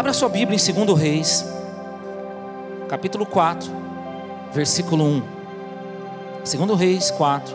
[0.00, 1.44] Abra sua Bíblia em 2 Reis,
[2.88, 3.70] capítulo 4,
[4.50, 5.22] versículo 1.
[6.38, 7.54] 2 Reis 4,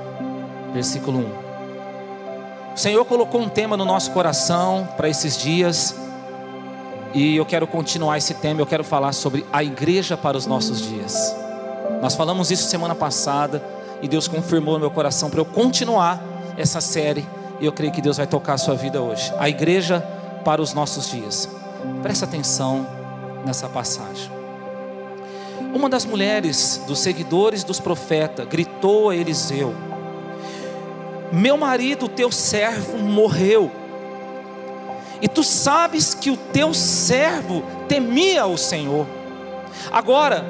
[0.71, 2.75] versículo 1.
[2.75, 5.95] O Senhor colocou um tema no nosso coração para esses dias,
[7.15, 8.61] e eu quero continuar esse tema.
[8.61, 11.35] Eu quero falar sobre a igreja para os nossos dias.
[11.99, 13.59] Nós falamos isso semana passada,
[14.03, 16.23] e Deus confirmou no meu coração para eu continuar
[16.55, 17.27] essa série,
[17.59, 19.33] e eu creio que Deus vai tocar a sua vida hoje.
[19.39, 19.99] A igreja
[20.43, 21.64] para os nossos dias.
[22.01, 22.87] Presta atenção
[23.45, 24.31] nessa passagem.
[25.73, 29.75] Uma das mulheres dos seguidores dos profetas gritou a Eliseu:
[31.31, 33.71] Meu marido, teu servo, morreu.
[35.21, 39.05] E tu sabes que o teu servo temia o Senhor.
[39.91, 40.45] Agora,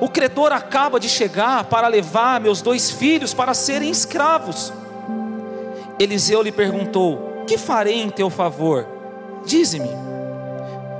[0.00, 4.72] o credor acaba de chegar para levar meus dois filhos para serem escravos.
[5.98, 8.86] Eliseu lhe perguntou: Que farei em teu favor?
[9.44, 9.90] Dize-me,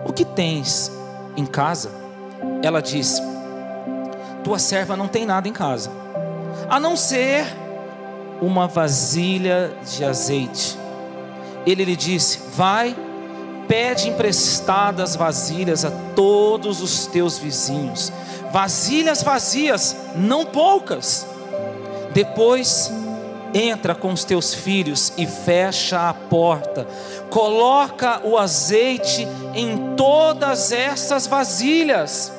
[0.05, 0.91] o que tens
[1.37, 1.91] em casa?
[2.63, 3.23] Ela disse:
[4.45, 5.91] Tua serva não tem nada em casa,
[6.69, 7.47] a não ser
[8.41, 10.79] uma vasilha de azeite.
[11.67, 12.97] Ele lhe disse: Vai,
[13.67, 18.13] pede emprestadas vasilhas a todos os teus vizinhos,
[18.53, 21.27] vasilhas vazias, não poucas.
[22.13, 22.91] Depois
[23.55, 26.87] entra com os teus filhos e fecha a porta.
[27.31, 32.33] Coloca o azeite em todas essas vasilhas.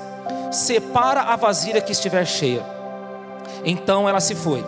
[0.51, 2.63] Separa a vasilha que estiver cheia.
[3.63, 4.65] Então ela se foi.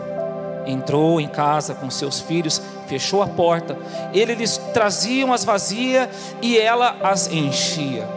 [0.65, 3.77] Entrou em casa com seus filhos, fechou a porta.
[4.13, 6.09] Ele lhes traziam as vasilhas
[6.41, 8.07] e ela as enchia.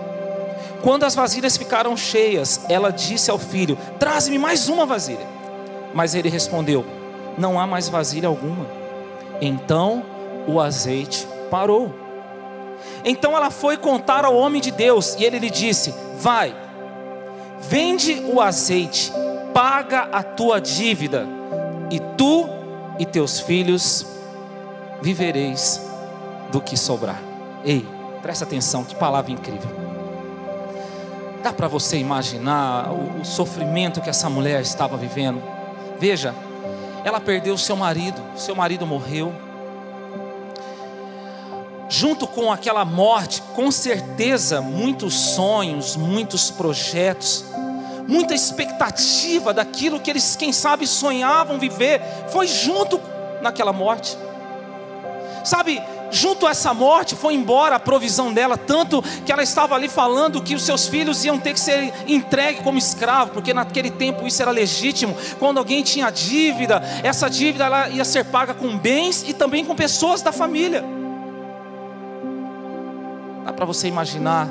[0.83, 5.27] Quando as vasilhas ficaram cheias, ela disse ao filho: Traz-me mais uma vasilha.
[5.95, 6.85] Mas ele respondeu:
[7.37, 8.67] não há mais vasilha alguma.
[9.41, 10.03] Então
[10.47, 11.93] o azeite parou.
[13.05, 16.55] Então ela foi contar ao homem de Deus e ele lhe disse: Vai,
[17.61, 19.13] vende o azeite,
[19.53, 21.27] paga a tua dívida,
[21.91, 22.49] e tu
[22.99, 24.07] e teus filhos
[25.03, 25.81] vivereis
[26.51, 27.21] do que sobrar.
[27.65, 27.87] Ei,
[28.23, 29.71] presta atenção, que palavra incrível.
[31.43, 35.43] Dá para você imaginar o, o sofrimento que essa mulher estava vivendo?
[35.99, 36.35] Veja,
[37.05, 39.33] ela perdeu seu marido, seu marido morreu.
[41.89, 47.45] Junto com aquela morte, com certeza, muitos sonhos, muitos projetos,
[48.09, 52.99] muita expectativa daquilo que eles, quem sabe, sonhavam viver, foi junto
[53.43, 54.17] naquela morte.
[55.45, 55.81] Sabe,
[56.15, 60.43] junto a essa morte foi embora a provisão dela, tanto que ela estava ali falando
[60.43, 64.41] que os seus filhos iam ter que ser entregues como escravo, porque naquele tempo isso
[64.41, 65.17] era legítimo.
[65.39, 69.75] Quando alguém tinha dívida, essa dívida ela ia ser paga com bens e também com
[69.75, 70.85] pessoas da família.
[73.45, 74.49] Dá para você imaginar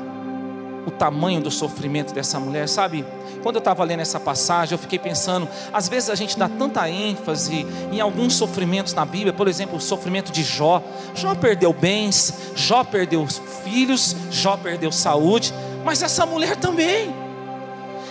[0.86, 3.04] o tamanho do sofrimento dessa mulher, sabe?
[3.44, 6.88] Quando eu estava lendo essa passagem, eu fiquei pensando, às vezes a gente dá tanta
[6.88, 10.82] ênfase em alguns sofrimentos na Bíblia, por exemplo, o sofrimento de Jó.
[11.14, 13.26] Jó perdeu bens, Jó perdeu
[13.62, 15.52] filhos, Jó perdeu saúde,
[15.84, 17.14] mas essa mulher também.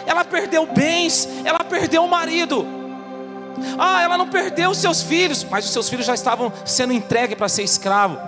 [0.05, 2.63] Ela perdeu bens, ela perdeu o marido.
[3.79, 7.49] Ah, ela não perdeu seus filhos, mas os seus filhos já estavam sendo entregues para
[7.49, 8.19] ser escravo.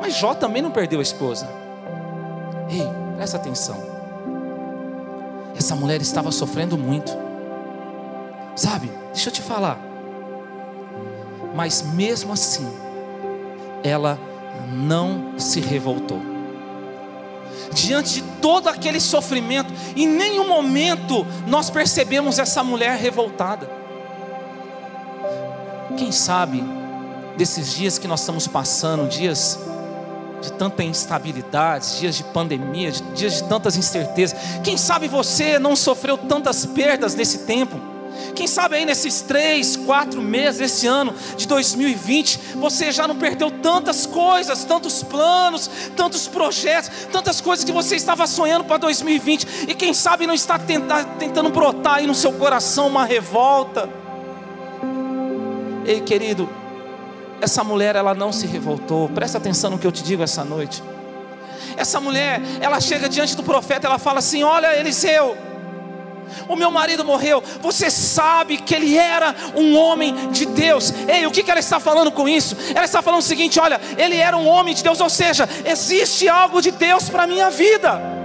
[0.00, 1.46] Mas Jó também não perdeu a esposa.
[2.70, 3.93] Ei, presta atenção.
[5.56, 7.16] Essa mulher estava sofrendo muito.
[8.56, 9.78] Sabe, deixa eu te falar.
[11.54, 12.66] Mas mesmo assim,
[13.82, 14.18] ela
[14.72, 16.20] não se revoltou.
[17.72, 23.68] Diante de todo aquele sofrimento, em nenhum momento nós percebemos essa mulher revoltada.
[25.96, 26.62] Quem sabe,
[27.36, 29.58] desses dias que nós estamos passando, dias
[30.44, 34.38] de tanta instabilidade, dias de pandemia, dias de tantas incertezas.
[34.62, 37.80] Quem sabe você não sofreu tantas perdas nesse tempo?
[38.34, 43.50] Quem sabe aí nesses três, quatro meses desse ano de 2020, você já não perdeu
[43.50, 49.74] tantas coisas, tantos planos, tantos projetos, tantas coisas que você estava sonhando para 2020, e
[49.74, 53.88] quem sabe não está tentando brotar aí no seu coração uma revolta.
[55.84, 56.48] Ei, querido,
[57.44, 59.08] essa mulher, ela não se revoltou.
[59.08, 60.82] Presta atenção no que eu te digo essa noite.
[61.76, 65.36] Essa mulher, ela chega diante do profeta, ela fala assim: Olha, Eliseu,
[66.48, 67.42] o meu marido morreu.
[67.60, 70.92] Você sabe que ele era um homem de Deus.
[71.08, 72.56] Ei, o que, ela está falando com isso?
[72.74, 76.28] Ela está falando o seguinte: olha, ele era um homem de Deus, ou seja, existe
[76.28, 78.23] algo de Deus para a minha vida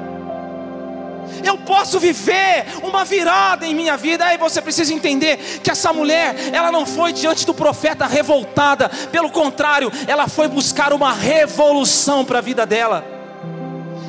[1.44, 4.26] eu posso viver uma virada em minha vida.
[4.26, 9.30] Aí você precisa entender que essa mulher, ela não foi diante do profeta revoltada, pelo
[9.30, 13.20] contrário, ela foi buscar uma revolução para a vida dela.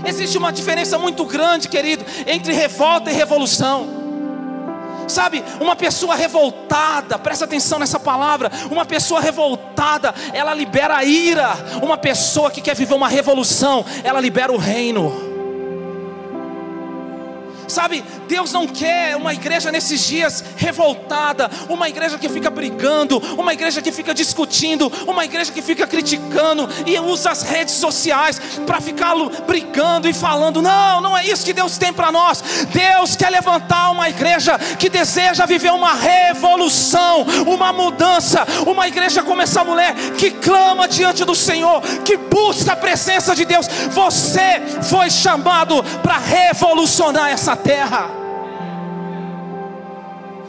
[0.04, 4.00] Existe uma diferença muito grande, querido, entre revolta e revolução.
[5.06, 8.50] Sabe, uma pessoa revoltada, presta atenção nessa palavra.
[8.70, 11.50] Uma pessoa revoltada, ela libera ira.
[11.82, 15.29] Uma pessoa que quer viver uma revolução, ela libera o reino.
[17.70, 23.52] Sabe, Deus não quer uma igreja nesses dias revoltada, uma igreja que fica brigando, uma
[23.52, 28.80] igreja que fica discutindo, uma igreja que fica criticando e usa as redes sociais para
[28.80, 29.14] ficar
[29.46, 30.60] brigando e falando.
[30.60, 32.42] Não, não é isso que Deus tem para nós.
[32.72, 39.42] Deus quer levantar uma igreja que deseja viver uma revolução, uma mudança, uma igreja como
[39.42, 43.66] essa mulher que clama diante do Senhor, que busca a presença de Deus.
[43.90, 48.20] Você foi chamado para revolucionar essa terra.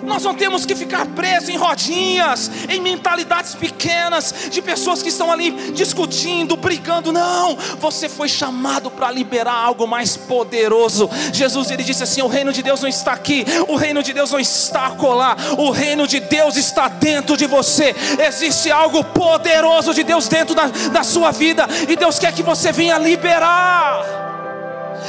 [0.03, 5.31] Nós não temos que ficar presos em rodinhas, em mentalidades pequenas, de pessoas que estão
[5.31, 7.11] ali discutindo, brigando.
[7.11, 11.09] Não, você foi chamado para liberar algo mais poderoso.
[11.31, 14.31] Jesus ele disse assim: o reino de Deus não está aqui, o reino de Deus
[14.31, 17.95] não está acolá, o reino de Deus está dentro de você.
[18.19, 22.71] Existe algo poderoso de Deus dentro da, da sua vida, e Deus quer que você
[22.71, 24.20] venha liberar.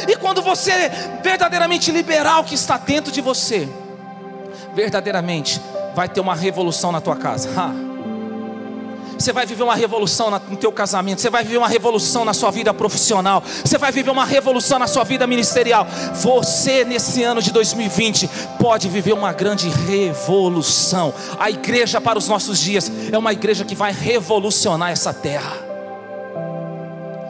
[0.09, 0.91] E quando você
[1.23, 3.69] verdadeiramente liberar o que está dentro de você,
[4.75, 5.61] verdadeiramente
[5.95, 7.51] vai ter uma revolução na tua casa.
[7.57, 7.93] Ha.
[9.19, 12.51] Você vai viver uma revolução no teu casamento, você vai viver uma revolução na sua
[12.51, 15.87] vida profissional, você vai viver uma revolução na sua vida ministerial.
[16.15, 18.29] Você nesse ano de 2020
[18.59, 21.15] pode viver uma grande revolução.
[21.39, 25.53] A igreja para os nossos dias é uma igreja que vai revolucionar essa terra.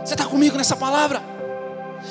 [0.03, 1.32] Você está comigo nessa palavra?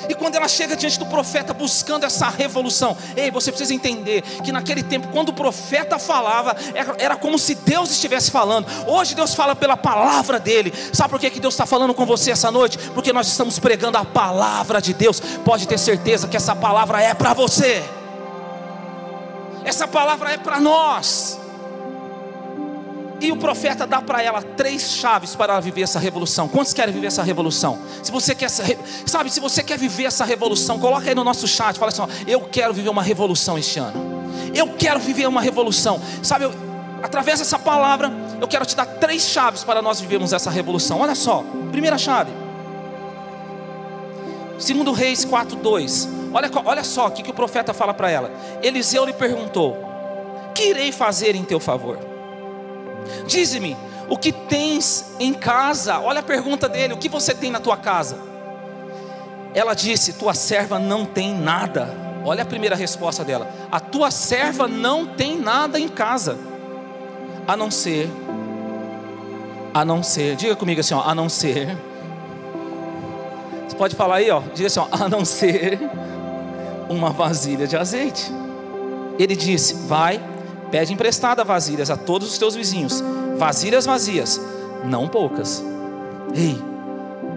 [0.08, 4.52] E quando ela chega diante do profeta buscando essa revolução, ei, você precisa entender que
[4.52, 6.56] naquele tempo, quando o profeta falava,
[6.98, 8.66] era como se Deus estivesse falando.
[8.86, 10.72] Hoje Deus fala pela palavra dele.
[10.92, 12.78] Sabe por que, que Deus está falando com você essa noite?
[12.94, 15.20] Porque nós estamos pregando a palavra de Deus.
[15.44, 17.82] Pode ter certeza que essa palavra é para você.
[19.64, 21.41] Essa palavra é para nós.
[23.22, 26.48] E o profeta dá para ela três chaves para ela viver essa revolução.
[26.48, 27.78] Quantos querem viver essa revolução?
[28.02, 31.78] Se você quer, sabe, se você quer viver essa revolução, coloca aí no nosso chat,
[31.78, 34.24] fala assim: ó, eu quero viver uma revolução este ano.
[34.52, 36.00] Eu quero viver uma revolução.
[36.20, 36.52] Sabe, eu,
[37.00, 40.98] através dessa palavra, eu quero te dar três chaves para nós vivermos essa revolução.
[40.98, 42.32] Olha só, primeira chave.
[44.58, 46.08] Segundo Reis 4:2.
[46.34, 48.32] Olha, olha só o que, que o profeta fala para ela.
[48.64, 49.78] Eliseu lhe perguntou:
[50.52, 52.11] Que irei fazer em teu favor?
[53.26, 53.76] Dize-me,
[54.08, 55.98] o que tens em casa?
[56.00, 58.18] Olha a pergunta dele: o que você tem na tua casa?
[59.54, 61.94] Ela disse: Tua serva não tem nada.
[62.24, 66.38] Olha a primeira resposta dela: A tua serva não tem nada em casa,
[67.46, 68.10] a não ser,
[69.74, 71.76] a não ser, diga comigo assim, ó, a não ser.
[73.66, 75.80] Você pode falar aí, ó, diga assim, ó, a não ser
[76.88, 78.30] uma vasilha de azeite.
[79.18, 80.20] Ele disse: Vai,
[80.72, 83.00] pede emprestada vasilhas a todos os teus vizinhos
[83.42, 84.40] vasilhas vazias,
[84.84, 85.64] não poucas.
[86.32, 86.56] Ei,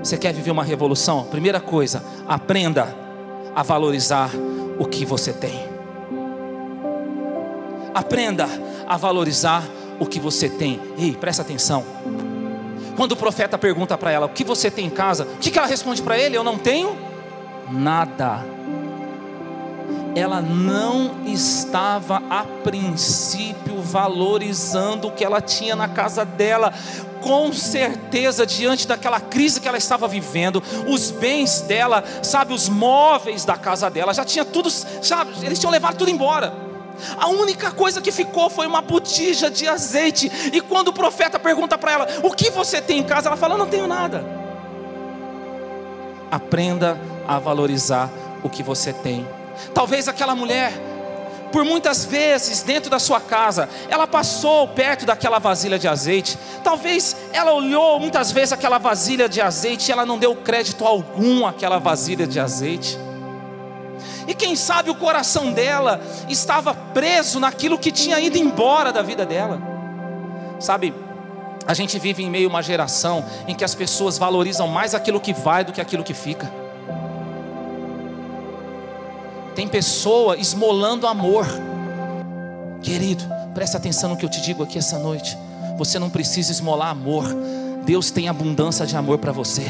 [0.04, 1.24] você quer viver uma revolução?
[1.26, 2.96] Primeira coisa, aprenda
[3.56, 4.30] a valorizar
[4.78, 5.68] o que você tem.
[7.92, 8.48] Aprenda
[8.88, 9.64] a valorizar
[10.00, 10.80] o que você tem.
[10.96, 11.84] Ei, presta atenção.
[12.96, 15.24] Quando o profeta pergunta para ela: O que você tem em casa?
[15.24, 16.38] O que ela responde para ele?
[16.38, 16.96] Eu não tenho
[17.72, 18.46] nada
[20.16, 26.74] ela não estava a princípio valorizando o que ela tinha na casa dela.
[27.22, 33.44] Com certeza, diante daquela crise que ela estava vivendo, os bens dela, sabe, os móveis
[33.44, 36.54] da casa dela, já tinha tudo, sabe, eles tinham levado tudo embora.
[37.20, 40.32] A única coisa que ficou foi uma botija de azeite.
[40.54, 43.28] E quando o profeta pergunta para ela: O que você tem em casa?
[43.28, 44.24] Ela fala: Não tenho nada.
[46.32, 48.10] Aprenda a valorizar
[48.42, 49.28] o que você tem
[49.74, 50.74] Talvez aquela mulher,
[51.52, 56.38] por muitas vezes dentro da sua casa, ela passou perto daquela vasilha de azeite.
[56.64, 61.46] Talvez ela olhou muitas vezes aquela vasilha de azeite e ela não deu crédito algum
[61.46, 63.00] àquela vasilha de azeite.
[64.28, 69.26] E quem sabe o coração dela estava preso naquilo que tinha ido embora da vida
[69.26, 69.62] dela.
[70.60, 70.94] Sabe,
[71.68, 75.20] a gente vive em meio a uma geração em que as pessoas valorizam mais aquilo
[75.20, 76.65] que vai do que aquilo que fica.
[79.56, 81.48] Tem pessoa esmolando amor.
[82.82, 85.38] Querido, preste atenção no que eu te digo aqui essa noite.
[85.78, 87.26] Você não precisa esmolar amor.
[87.86, 89.66] Deus tem abundância de amor para você.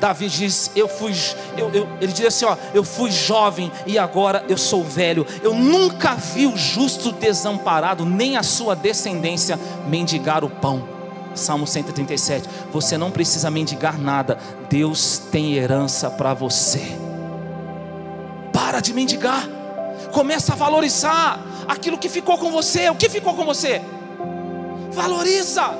[0.00, 1.14] Davi diz: Eu fui,
[1.56, 5.24] eu, eu, ele diz assim: ó, Eu fui jovem e agora eu sou velho.
[5.44, 9.56] Eu nunca vi o justo desamparado, nem a sua descendência
[9.88, 10.88] mendigar o pão.
[11.36, 12.48] Salmo 137.
[12.72, 14.38] Você não precisa mendigar nada.
[14.68, 17.01] Deus tem herança para você.
[18.72, 19.46] Para de mendigar.
[20.12, 21.38] Começa a valorizar
[21.68, 22.88] aquilo que ficou com você.
[22.88, 23.82] O que ficou com você?
[24.90, 25.74] Valoriza.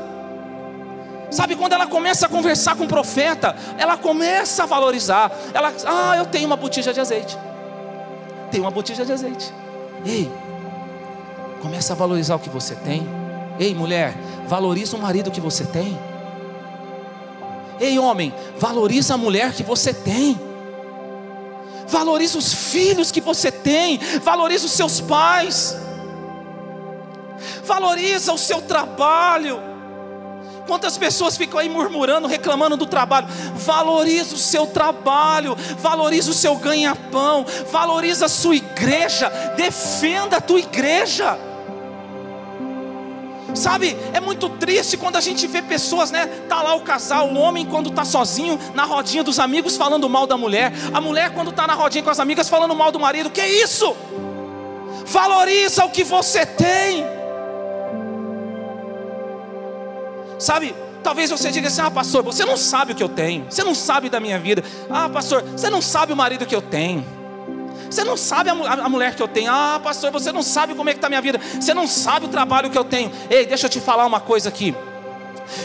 [1.30, 5.32] Sabe quando ela começa a conversar com o profeta, ela começa a valorizar.
[5.54, 7.38] Ela, ah, eu tenho uma botija de azeite.
[8.50, 9.50] Tenho uma botija de azeite.
[10.04, 10.30] Ei,
[11.62, 13.08] começa a valorizar o que você tem.
[13.58, 14.14] Ei, mulher,
[14.46, 15.98] valoriza o marido que você tem.
[17.80, 20.51] Ei, homem, valoriza a mulher que você tem.
[21.92, 24.00] Valoriza os filhos que você tem.
[24.22, 25.76] Valoriza os seus pais.
[27.64, 29.60] Valoriza o seu trabalho.
[30.66, 33.26] Quantas pessoas ficam aí murmurando, reclamando do trabalho?
[33.54, 40.60] Valoriza o seu trabalho, valoriza o seu ganha-pão, valoriza a sua igreja, defenda a tua
[40.60, 41.36] igreja.
[43.54, 46.26] Sabe, é muito triste quando a gente vê pessoas, né?
[46.48, 50.26] Tá lá o casal, o homem quando tá sozinho na rodinha dos amigos falando mal
[50.26, 53.30] da mulher, a mulher quando tá na rodinha com as amigas falando mal do marido.
[53.30, 53.94] Que isso?
[55.06, 57.04] Valoriza o que você tem.
[60.38, 63.46] Sabe, talvez você diga assim: "Ah, pastor, você não sabe o que eu tenho.
[63.50, 64.64] Você não sabe da minha vida.
[64.90, 67.21] Ah, pastor, você não sabe o marido que eu tenho."
[67.92, 69.52] Você não sabe a, a, mulher que eu tenho.
[69.52, 71.38] Ah, pastor, você não sabe como é que está a minha vida.
[71.38, 73.12] Você não sabe o trabalho que eu tenho.
[73.28, 74.74] Ei, deixa eu te falar uma coisa aqui.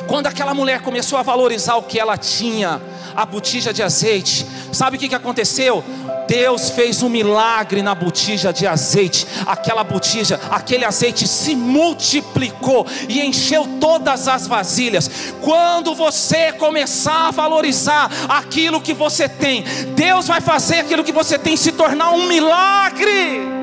[0.07, 2.81] Quando aquela mulher começou a valorizar o que ela tinha,
[3.15, 5.83] a botija de azeite, sabe o que, que aconteceu?
[6.27, 9.25] Deus fez um milagre na botija de azeite.
[9.45, 15.09] Aquela botija, aquele azeite se multiplicou e encheu todas as vasilhas.
[15.41, 19.63] Quando você começar a valorizar aquilo que você tem,
[19.95, 23.56] Deus vai fazer aquilo que você tem se tornar um milagre.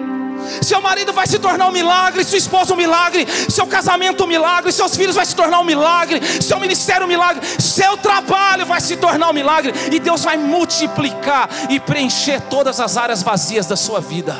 [0.63, 4.73] Seu marido vai se tornar um milagre, sua esposa um milagre, seu casamento um milagre,
[4.73, 8.97] seus filhos vai se tornar um milagre, seu ministério um milagre, seu trabalho vai se
[8.97, 14.01] tornar um milagre e Deus vai multiplicar e preencher todas as áreas vazias da sua
[14.01, 14.37] vida.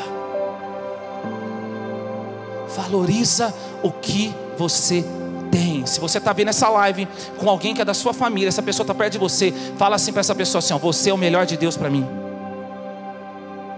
[2.75, 5.05] Valoriza o que você
[5.51, 5.85] tem.
[5.85, 7.07] Se você está vendo essa live
[7.37, 10.11] com alguém que é da sua família, essa pessoa está perto de você, fala assim
[10.11, 12.24] para essa pessoa assim: ó, você é o melhor de Deus para mim.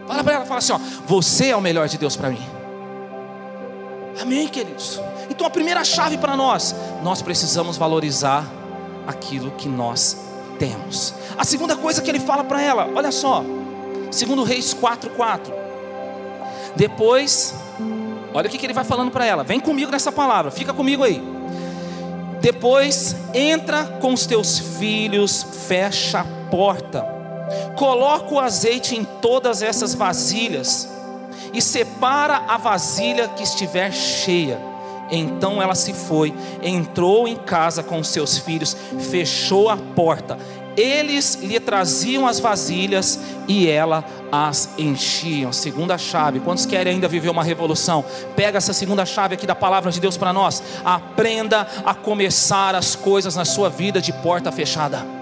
[0.08, 2.42] Fala para ela, fala assim: ó, você é o melhor de Deus para mim.
[4.22, 5.00] Amém, queridos?
[5.30, 6.74] Então a primeira chave para nós,
[7.04, 8.46] nós precisamos valorizar
[9.06, 10.18] aquilo que nós
[10.58, 11.14] temos.
[11.38, 13.44] A segunda coisa que ele fala para ela, olha só,
[14.10, 15.54] segundo Reis 4:4.
[16.76, 17.54] Depois,
[18.34, 19.44] olha o que, que ele vai falando para ela.
[19.44, 21.22] Vem comigo nessa palavra, fica comigo aí.
[22.40, 27.17] Depois entra com os teus filhos, fecha a porta
[27.76, 30.90] Coloca o azeite em todas essas vasilhas
[31.54, 34.60] e separa a vasilha que estiver cheia.
[35.10, 38.76] Então ela se foi, entrou em casa com seus filhos,
[39.10, 40.38] fechou a porta.
[40.76, 45.52] Eles lhe traziam as vasilhas e ela as enchiam.
[45.52, 46.40] Segunda chave.
[46.40, 48.06] Quantos querem ainda viver uma revolução?
[48.36, 50.62] Pega essa segunda chave aqui da palavra de Deus para nós.
[50.86, 55.17] Aprenda a começar as coisas na sua vida de porta fechada.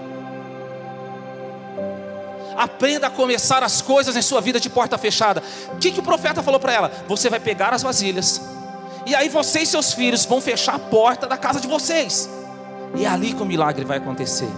[2.56, 5.42] Aprenda a começar as coisas em sua vida de porta fechada.
[5.72, 6.92] O que, que o profeta falou para ela?
[7.06, 8.40] Você vai pegar as vasilhas,
[9.04, 12.28] e aí você e seus filhos vão fechar a porta da casa de vocês,
[12.94, 14.48] e é ali que o milagre vai acontecer.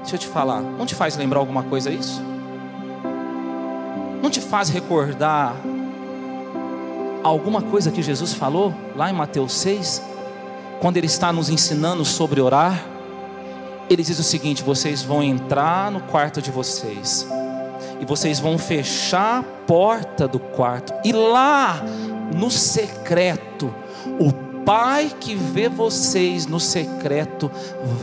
[0.00, 2.22] Deixa eu te falar, não te faz lembrar alguma coisa isso?
[4.22, 5.56] Não te faz recordar
[7.22, 10.02] alguma coisa que Jesus falou lá em Mateus 6,
[10.80, 12.93] quando ele está nos ensinando sobre orar?
[13.88, 17.26] Ele diz o seguinte: vocês vão entrar no quarto de vocês,
[18.00, 21.82] e vocês vão fechar a porta do quarto, e lá,
[22.34, 23.74] no secreto,
[24.18, 27.50] o Pai que vê vocês no secreto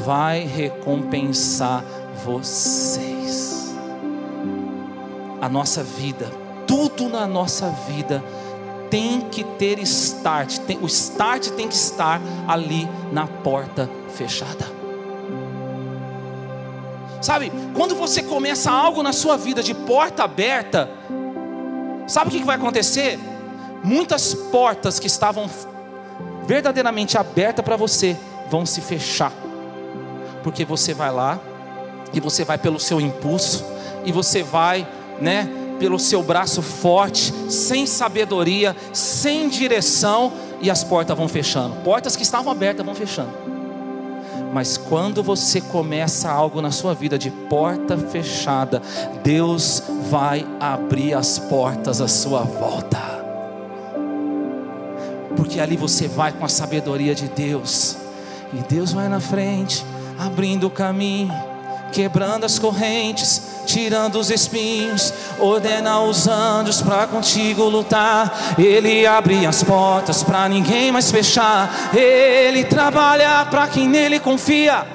[0.06, 1.84] vai recompensar
[2.24, 3.74] vocês.
[5.42, 6.32] A nossa vida,
[6.68, 8.24] tudo na nossa vida,
[8.92, 14.81] tem que ter start, tem, o start tem que estar ali na porta fechada.
[17.22, 20.90] Sabe, quando você começa algo na sua vida de porta aberta,
[22.08, 23.20] sabe o que vai acontecer?
[23.84, 25.48] Muitas portas que estavam
[26.48, 28.18] verdadeiramente abertas para você
[28.50, 29.32] vão se fechar,
[30.44, 31.40] porque você vai lá
[32.12, 33.64] e você vai pelo seu impulso
[34.04, 34.88] e você vai,
[35.20, 35.48] né,
[35.80, 41.76] pelo seu braço forte, sem sabedoria, sem direção e as portas vão fechando.
[41.84, 43.51] Portas que estavam abertas vão fechando.
[44.54, 48.82] Mas quando você começa algo na sua vida de porta fechada,
[49.24, 53.00] Deus vai abrir as portas à sua volta.
[55.36, 57.98] Porque ali você vai com a sabedoria de Deus
[58.54, 59.86] E Deus vai na frente,
[60.20, 61.34] abrindo o caminho,
[61.92, 68.56] quebrando as correntes, tirando os espinhos, ordena os anjos para contigo lutar.
[68.58, 71.70] Ele abre as portas para ninguém mais fechar.
[71.94, 74.86] Ele trabalha para quem nele confia.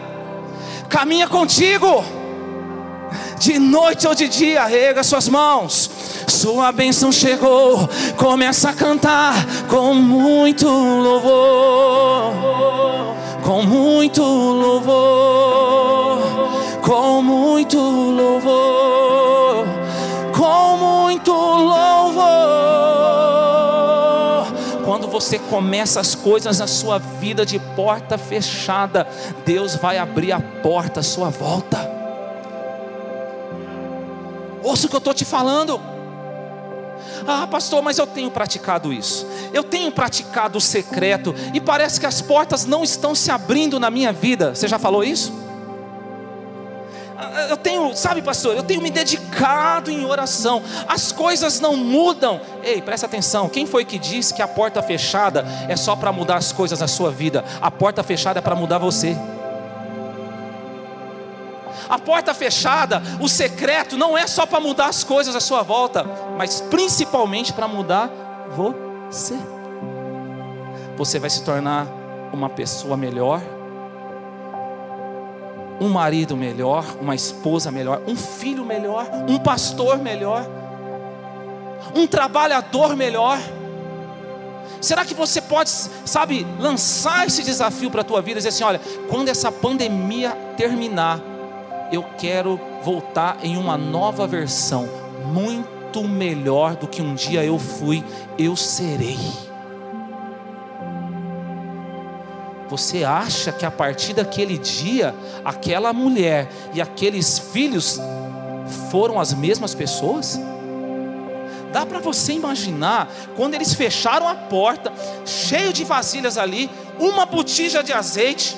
[0.89, 2.05] Caminha contigo.
[3.39, 5.91] De noite ou de dia, rega suas mãos.
[6.27, 7.89] Sua bênção chegou.
[8.17, 9.35] Começa a cantar
[9.69, 12.33] com muito louvor.
[13.43, 15.66] Com muito louvor.
[17.77, 19.67] Muito louvor.
[20.35, 22.25] Com muito louvor.
[24.83, 29.07] Quando você começa as coisas na sua vida de porta fechada,
[29.45, 31.77] Deus vai abrir a porta à sua volta.
[34.63, 35.79] Ouça o que eu estou te falando.
[37.27, 39.27] Ah, pastor, mas eu tenho praticado isso.
[39.53, 43.91] Eu tenho praticado o secreto e parece que as portas não estão se abrindo na
[43.91, 44.55] minha vida.
[44.55, 45.46] Você já falou isso?
[47.49, 50.63] Eu tenho, sabe, pastor, eu tenho me dedicado em oração.
[50.87, 52.41] As coisas não mudam.
[52.63, 53.49] Ei, presta atenção.
[53.49, 56.89] Quem foi que disse que a porta fechada é só para mudar as coisas na
[56.89, 57.45] sua vida?
[57.61, 59.17] A porta fechada é para mudar você.
[61.89, 66.05] A porta fechada, o secreto, não é só para mudar as coisas à sua volta,
[66.37, 68.11] mas principalmente para mudar
[68.57, 69.37] você.
[70.97, 71.87] Você vai se tornar
[72.33, 73.41] uma pessoa melhor,
[75.81, 80.47] um marido melhor, uma esposa melhor, um filho melhor, um pastor melhor,
[81.95, 83.39] um trabalhador melhor.
[84.81, 88.65] Será que você pode, sabe, lançar esse desafio para a tua vida e dizer assim:
[88.65, 91.21] olha, quando essa pandemia terminar,
[91.93, 94.89] eu quero voltar em uma nova versão,
[95.25, 98.05] muito melhor do que um dia eu fui,
[98.39, 99.19] eu serei.
[102.69, 108.01] Você acha que a partir daquele dia, aquela mulher e aqueles filhos
[108.91, 110.41] foram as mesmas pessoas?
[111.73, 114.93] Dá para você imaginar quando eles fecharam a porta,
[115.25, 118.57] cheio de vasilhas ali, uma botija de azeite,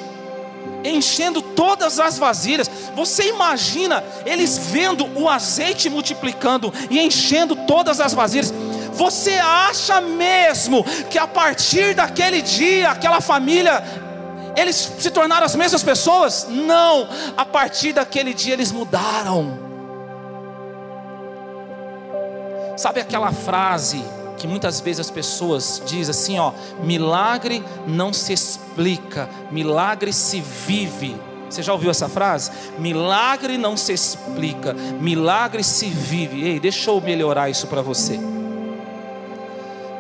[0.85, 2.71] enchendo todas as vasilhas.
[2.95, 8.53] Você imagina eles vendo o azeite multiplicando e enchendo todas as vasilhas.
[8.99, 13.81] Você acha mesmo que a partir daquele dia, aquela família,
[14.57, 16.49] eles se tornaram as mesmas pessoas?
[16.51, 19.57] Não, a partir daquele dia eles mudaram.
[22.77, 24.05] Sabe aquela frase
[24.37, 31.17] que muitas vezes as pessoas dizem assim, ó, milagre não se explica, milagre se vive.
[31.49, 32.51] Você já ouviu essa frase?
[32.81, 36.43] Milagre não se explica, milagre se vive.
[36.43, 38.19] Ei, deixa eu melhorar isso para você.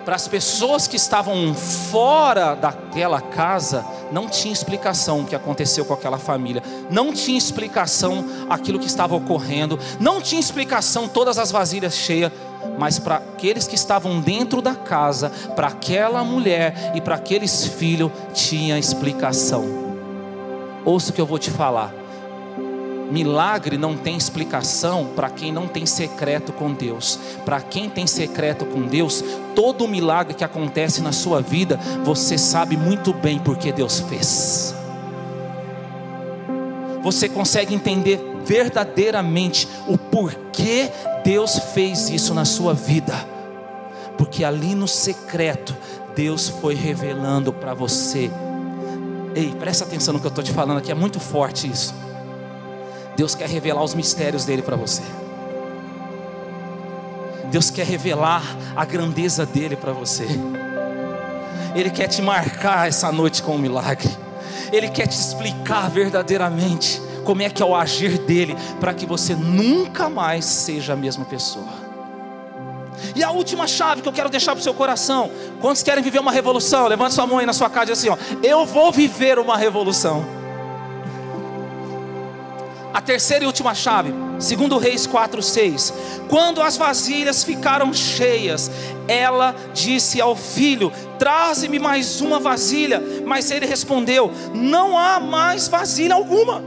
[0.08, 5.92] Para as pessoas que estavam fora daquela casa, não tinha explicação o que aconteceu com
[5.92, 11.94] aquela família, não tinha explicação aquilo que estava ocorrendo, não tinha explicação todas as vasilhas
[11.94, 12.32] cheias
[12.78, 18.10] mas para aqueles que estavam dentro da casa, para aquela mulher e para aqueles filhos,
[18.32, 19.66] tinha explicação.
[20.86, 21.97] Ouça o que eu vou te falar.
[23.10, 27.18] Milagre não tem explicação para quem não tem secreto com Deus.
[27.44, 32.76] Para quem tem secreto com Deus, todo milagre que acontece na sua vida, você sabe
[32.76, 34.74] muito bem porque Deus fez.
[37.02, 40.90] Você consegue entender verdadeiramente o porquê
[41.24, 43.14] Deus fez isso na sua vida,
[44.16, 45.74] porque ali no secreto,
[46.14, 48.30] Deus foi revelando para você.
[49.34, 51.94] Ei, presta atenção no que eu estou te falando aqui, é muito forte isso.
[53.18, 55.02] Deus quer revelar os mistérios dele para você.
[57.50, 58.44] Deus quer revelar
[58.76, 60.24] a grandeza dele para você.
[61.74, 64.08] Ele quer te marcar essa noite com um milagre.
[64.70, 69.34] Ele quer te explicar verdadeiramente como é que é o agir dele, para que você
[69.34, 71.66] nunca mais seja a mesma pessoa.
[73.16, 75.28] E a última chave que eu quero deixar para o seu coração:
[75.60, 76.86] quantos querem viver uma revolução?
[76.86, 80.37] Levante sua mão aí na sua casa e assim: ó, Eu vou viver uma revolução.
[82.92, 85.92] A terceira e última chave, segundo Reis 4:6.
[86.28, 88.70] Quando as vasilhas ficaram cheias,
[89.06, 93.02] ela disse ao filho: Traze-me mais uma vasilha.
[93.26, 96.62] Mas ele respondeu: Não há mais vasilha alguma.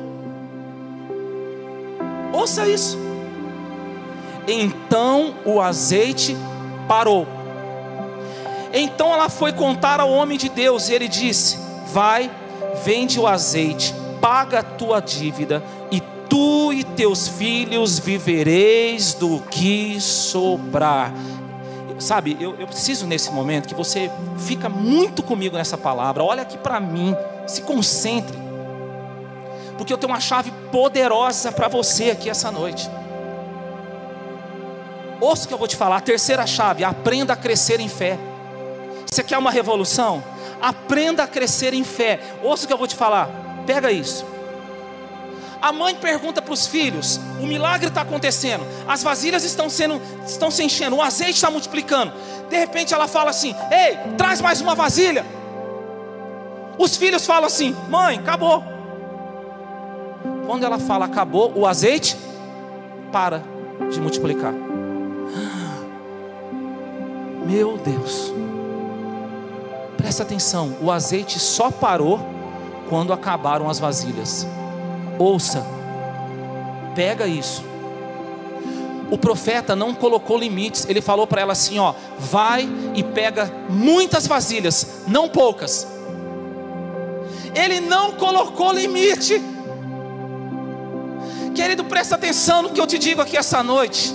[2.33, 2.97] Ouça isso.
[4.47, 6.35] Então o azeite
[6.87, 7.27] parou.
[8.73, 11.57] Então ela foi contar ao homem de Deus, e ele disse:
[11.91, 12.31] Vai,
[12.83, 19.99] vende o azeite, paga a tua dívida, e tu e teus filhos vivereis do que
[19.99, 21.11] sobrar.
[21.99, 26.23] Sabe, eu, eu preciso nesse momento que você fica muito comigo nessa palavra.
[26.23, 28.37] Olha aqui para mim, Se concentre,
[29.77, 32.89] porque eu tenho uma chave poderosa para você aqui essa noite.
[35.19, 35.97] Ouça o que eu vou te falar.
[35.97, 38.17] A terceira chave: aprenda a crescer em fé.
[39.05, 40.23] Você quer uma revolução?
[40.61, 42.19] Aprenda a crescer em fé.
[42.41, 43.50] Ouça o que eu vou te falar.
[43.65, 44.25] Pega isso.
[45.61, 50.49] A mãe pergunta para os filhos: o milagre está acontecendo, as vasilhas estão sendo, estão
[50.49, 52.11] se enchendo, o azeite está multiplicando.
[52.49, 55.23] De repente ela fala assim: Ei, traz mais uma vasilha.
[56.77, 58.63] Os filhos falam assim: Mãe, acabou.
[60.47, 62.17] Quando ela fala acabou, o azeite
[63.11, 63.43] para
[63.91, 64.53] de multiplicar.
[67.45, 68.33] Meu Deus,
[69.95, 72.30] presta atenção: o azeite só parou
[72.91, 74.45] quando acabaram as vasilhas.
[75.17, 75.65] Ouça,
[76.93, 77.63] pega isso.
[79.09, 84.27] O profeta não colocou limites, ele falou para ela assim: ó, vai e pega muitas
[84.27, 85.87] vasilhas, não poucas.
[87.55, 89.41] Ele não colocou limite.
[91.55, 94.13] Querido, presta atenção no que eu te digo aqui essa noite.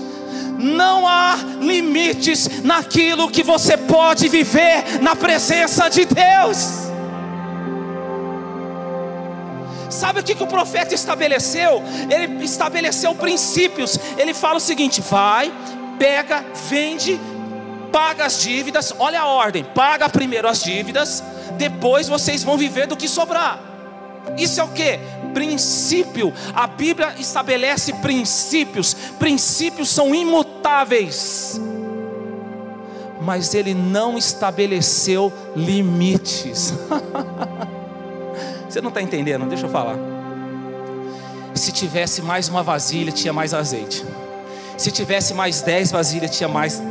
[0.58, 6.85] Não há limites naquilo que você pode viver na presença de Deus.
[9.90, 11.82] Sabe o que, que o profeta estabeleceu?
[12.10, 13.98] Ele estabeleceu princípios.
[14.16, 15.52] Ele fala o seguinte: vai,
[15.98, 17.20] pega, vende,
[17.92, 18.92] paga as dívidas.
[18.98, 21.22] Olha a ordem: paga primeiro as dívidas,
[21.56, 23.60] depois vocês vão viver do que sobrar.
[24.36, 24.98] Isso é o que?
[25.32, 26.32] Princípio.
[26.54, 28.94] A Bíblia estabelece princípios.
[29.18, 31.60] Princípios são imutáveis.
[33.20, 36.74] Mas ele não estabeleceu limites.
[38.68, 39.46] Você não está entendendo?
[39.46, 39.96] Deixa eu falar.
[41.54, 44.04] Se tivesse mais uma vasilha, tinha mais azeite.
[44.76, 46.82] Se tivesse mais dez vasilhas, tinha mais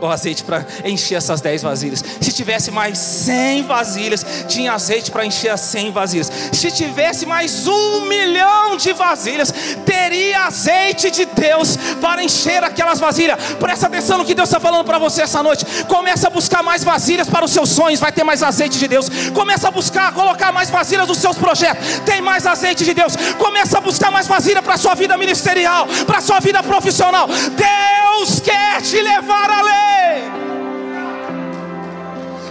[0.00, 2.04] o azeite para encher essas 10 vasilhas.
[2.20, 6.30] Se tivesse mais 100 vasilhas, tinha azeite para encher as 100 vasilhas.
[6.52, 9.52] Se tivesse mais um milhão de vasilhas,
[9.84, 13.38] teria azeite de Deus para encher aquelas vasilhas.
[13.58, 15.64] Presta atenção no que Deus está falando para você essa noite.
[15.86, 19.08] Começa a buscar mais vasilhas para os seus sonhos, vai ter mais azeite de Deus.
[19.34, 23.14] Começa a buscar, colocar mais vasilhas nos seus projetos, tem mais azeite de Deus.
[23.38, 27.28] Começa a buscar mais vasilha para a sua vida ministerial, para a sua vida profissional.
[27.28, 30.22] Deus quer te levar a além.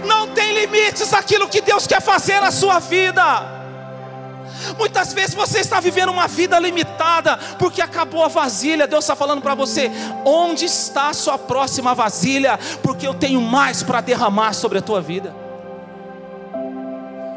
[0.06, 3.58] Não tem limites aquilo que Deus quer fazer na sua vida.
[4.76, 8.86] Muitas vezes você está vivendo uma vida limitada porque acabou a vasilha.
[8.86, 9.90] Deus está falando para você:
[10.24, 12.58] onde está a sua próxima vasilha?
[12.82, 15.34] Porque eu tenho mais para derramar sobre a tua vida.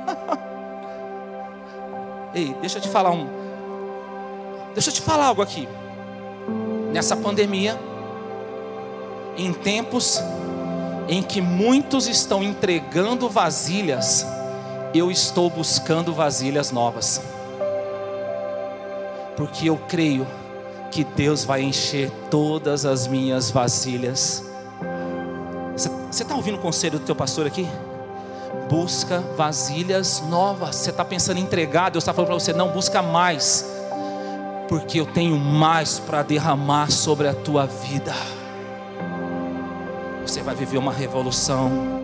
[2.34, 3.30] Ei, deixa eu te falar um.
[4.74, 5.68] Deixa eu te falar algo aqui.
[6.92, 7.80] Nessa pandemia,
[9.42, 10.22] em tempos
[11.08, 14.26] em que muitos estão entregando vasilhas,
[14.94, 17.22] eu estou buscando vasilhas novas,
[19.36, 20.28] porque eu creio
[20.92, 24.44] que Deus vai encher todas as minhas vasilhas.
[25.76, 27.68] Você está ouvindo o conselho do teu pastor aqui?
[28.70, 30.76] Busca vasilhas novas.
[30.76, 33.66] Você está pensando em entregar, Deus está falando para você: não, busca mais,
[34.68, 38.14] porque eu tenho mais para derramar sobre a tua vida
[40.32, 42.01] você vai viver uma revolução